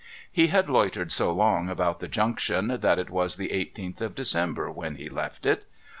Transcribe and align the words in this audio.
He 0.31 0.47
had 0.47 0.67
loitered 0.67 1.11
so 1.11 1.31
long 1.31 1.69
about 1.69 1.99
the 1.99 2.07
Junction 2.07 2.75
that 2.81 2.97
it 2.97 3.11
was 3.11 3.35
the 3.35 3.51
eighteenth 3.51 4.01
of 4.01 4.15
December 4.15 4.71
when 4.71 4.95
he 4.95 5.09
left 5.09 5.45
it. 5.45 5.67